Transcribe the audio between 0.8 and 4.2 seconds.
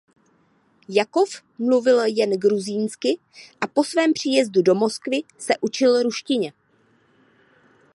Jakov mluvil jen gruzínsky a po svém